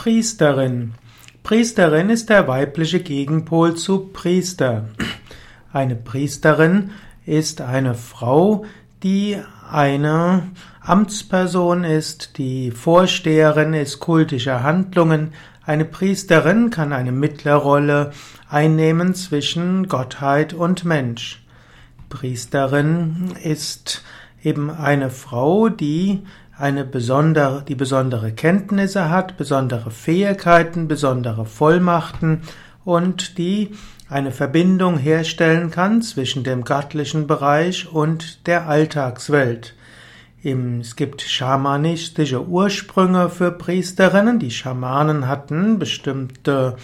[0.00, 0.94] Priesterin.
[1.42, 4.88] Priesterin ist der weibliche Gegenpol zu Priester.
[5.74, 6.92] Eine Priesterin
[7.26, 8.64] ist eine Frau,
[9.02, 9.36] die
[9.70, 10.44] eine
[10.80, 15.34] Amtsperson ist, die Vorsteherin ist kultischer Handlungen.
[15.66, 18.12] Eine Priesterin kann eine Mittlerrolle
[18.48, 21.44] einnehmen zwischen Gottheit und Mensch.
[22.08, 24.02] Priesterin ist
[24.42, 26.22] eben eine Frau, die
[26.60, 32.42] eine besondere, die besondere Kenntnisse hat, besondere Fähigkeiten, besondere Vollmachten
[32.84, 33.70] und die
[34.10, 39.74] eine Verbindung herstellen kann zwischen dem göttlichen Bereich und der Alltagswelt.
[40.42, 44.38] Es gibt schamanistische Ursprünge für Priesterinnen.
[44.38, 46.76] Die Schamanen hatten bestimmte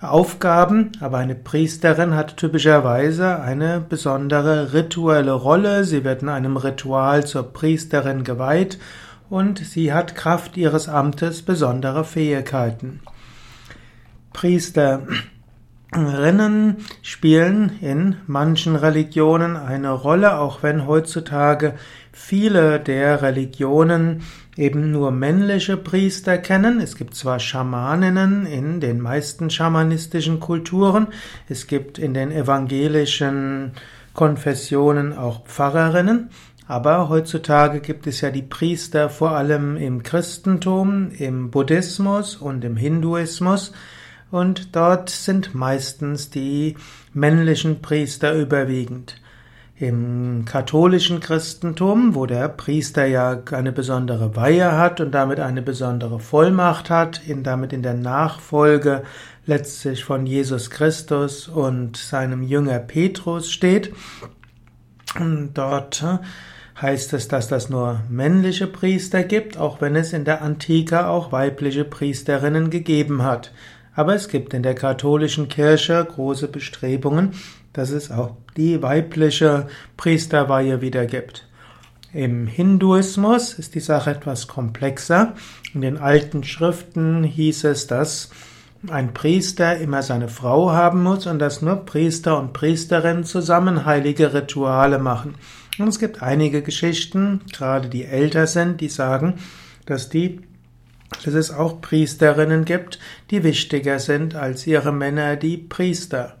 [0.00, 5.84] Aufgaben, aber eine Priesterin hat typischerweise eine besondere rituelle Rolle.
[5.84, 8.78] Sie wird in einem Ritual zur Priesterin geweiht
[9.28, 13.00] und sie hat Kraft ihres Amtes besondere Fähigkeiten.
[14.32, 21.74] Priesterinnen spielen in manchen Religionen eine Rolle, auch wenn heutzutage
[22.12, 24.22] viele der Religionen
[24.56, 26.80] eben nur männliche Priester kennen.
[26.80, 31.08] Es gibt zwar Schamaninnen in den meisten schamanistischen Kulturen,
[31.48, 33.72] es gibt in den evangelischen
[34.14, 36.30] Konfessionen auch Pfarrerinnen,
[36.68, 42.76] aber heutzutage gibt es ja die Priester vor allem im Christentum, im Buddhismus und im
[42.76, 43.72] Hinduismus,
[44.32, 46.76] und dort sind meistens die
[47.12, 49.20] männlichen Priester überwiegend.
[49.78, 56.18] Im katholischen Christentum, wo der Priester ja eine besondere Weihe hat und damit eine besondere
[56.18, 59.04] Vollmacht hat, in, damit in der Nachfolge
[59.44, 63.92] letztlich von Jesus Christus und seinem Jünger Petrus steht,
[65.54, 66.04] dort
[66.80, 71.32] heißt es, dass das nur männliche Priester gibt, auch wenn es in der Antike auch
[71.32, 73.52] weibliche Priesterinnen gegeben hat.
[73.94, 77.32] Aber es gibt in der katholischen Kirche große Bestrebungen,
[77.72, 81.46] dass es auch die weibliche Priesterweihe wieder gibt.
[82.12, 85.34] Im Hinduismus ist die Sache etwas komplexer.
[85.74, 88.30] In den alten Schriften hieß es, dass
[88.90, 94.34] ein Priester immer seine Frau haben muss und dass nur Priester und Priesterinnen zusammen heilige
[94.34, 95.34] Rituale machen.
[95.78, 99.34] Und es gibt einige Geschichten, gerade die älter sind, die sagen,
[99.84, 100.40] dass die
[101.24, 102.98] dass es auch Priesterinnen gibt,
[103.30, 106.36] die wichtiger sind als ihre Männer, die Priester.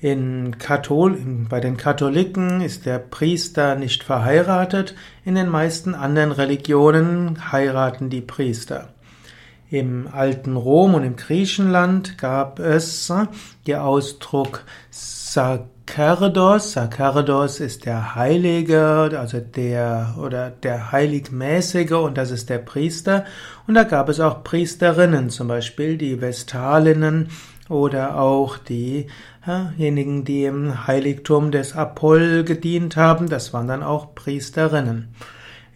[0.00, 1.18] In Kathol
[1.50, 4.94] bei den Katholiken ist der Priester nicht verheiratet,
[5.26, 8.94] in den meisten anderen Religionen heiraten die Priester.
[9.70, 13.12] Im alten Rom und im Griechenland gab es
[13.68, 16.72] den Ausdruck Sacerdos.
[16.72, 23.24] Sacerdos ist der Heilige, also der oder der Heiligmäßige und das ist der Priester.
[23.68, 27.28] Und da gab es auch Priesterinnen, zum Beispiel die Vestalinnen
[27.68, 35.14] oder auch diejenigen, die im Heiligtum des Apoll gedient haben, das waren dann auch Priesterinnen.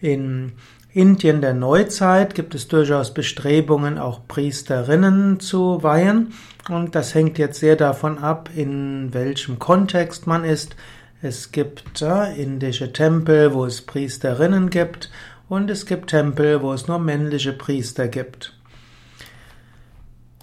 [0.01, 0.51] In
[0.95, 6.31] Indien der Neuzeit gibt es durchaus Bestrebungen, auch Priesterinnen zu weihen.
[6.69, 10.77] Und das hängt jetzt sehr davon ab, in welchem Kontext man ist.
[11.21, 15.11] Es gibt äh, indische Tempel, wo es Priesterinnen gibt,
[15.49, 18.53] und es gibt Tempel, wo es nur männliche Priester gibt.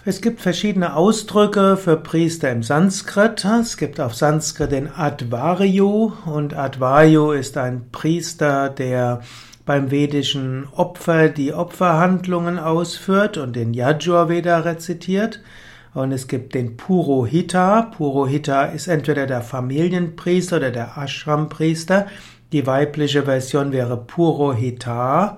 [0.04, 3.42] Es gibt verschiedene Ausdrücke für Priester im Sanskrit.
[3.44, 9.22] Es gibt auf Sanskrit den Advaryu und Advaryu ist ein Priester, der
[9.64, 15.40] beim vedischen Opfer die Opferhandlungen ausführt und den Yajurveda rezitiert.
[15.94, 17.82] Und es gibt den Purohita.
[17.82, 22.06] Purohita ist entweder der Familienpriester oder der Ashrampriester.
[22.52, 25.36] Die weibliche Version wäre Purohita.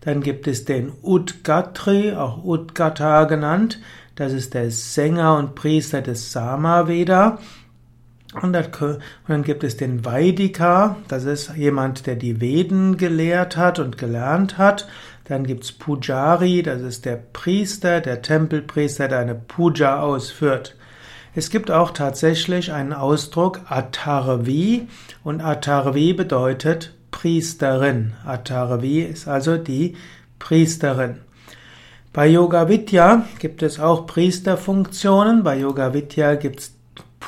[0.00, 3.80] Dann gibt es den Udgatri, auch Udgata genannt.
[4.14, 7.38] Das ist der Sänger und Priester des Samaveda.
[8.34, 13.96] Und dann gibt es den Vaidika, das ist jemand, der die Veden gelehrt hat und
[13.96, 14.86] gelernt hat.
[15.24, 20.76] Dann gibt's Pujari, das ist der Priester, der Tempelpriester, der eine Puja ausführt.
[21.34, 24.88] Es gibt auch tatsächlich einen Ausdruck Atharvi
[25.24, 28.12] und Atharvi bedeutet Priesterin.
[28.26, 29.96] Atharvi ist also die
[30.38, 31.18] Priesterin.
[32.12, 35.44] Bei Yoga Vidya gibt es auch Priesterfunktionen.
[35.44, 36.77] Bei Yoga Vidya gibt es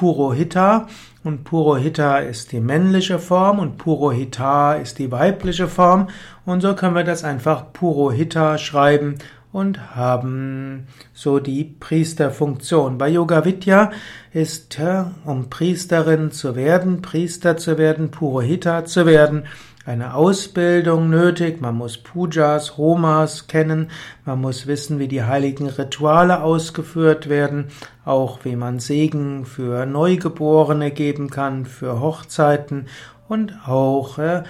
[0.01, 0.87] Purohita.
[1.25, 6.09] Und Purohita ist die männliche Form und Purohita ist die weibliche Form.
[6.47, 9.17] Und so können wir das einfach Purohita schreiben
[9.53, 12.99] und haben so die Priesterfunktion.
[12.99, 13.91] Bei Yoga Vidya
[14.33, 14.79] ist,
[15.25, 19.45] um Priesterin zu werden, Priester zu werden, Purohita zu werden,
[19.87, 23.91] eine Ausbildung nötig, man muss Pujas, Homas kennen,
[24.25, 27.69] man muss wissen, wie die heiligen Rituale ausgeführt werden,
[28.05, 32.87] auch wie man Segen für Neugeborene geben kann, für Hochzeiten
[33.27, 34.43] und auch äh,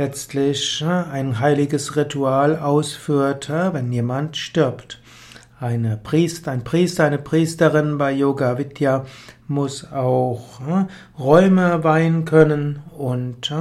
[0.00, 4.98] letztlich äh, ein heiliges Ritual ausführt, äh, wenn jemand stirbt.
[5.60, 9.04] Eine Priester, ein Priester, eine Priesterin bei Yoga Vidya
[9.46, 10.86] muss auch äh,
[11.20, 13.52] Räume weihen können und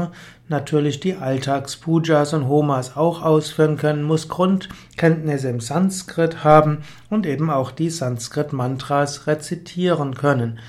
[0.47, 7.50] natürlich die Alltagspujas und Homas auch ausführen können, muss Grundkenntnisse im Sanskrit haben und eben
[7.50, 10.59] auch die Sanskrit-Mantras rezitieren können.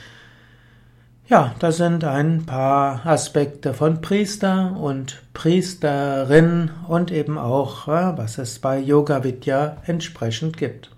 [1.31, 8.59] Ja, das sind ein paar Aspekte von Priester und Priesterin und eben auch, was es
[8.59, 10.91] bei Yoga Vidya entsprechend gibt.